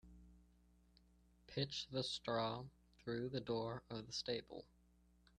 [1.45, 2.63] Pitch the straw
[2.97, 4.65] through the door of the stable.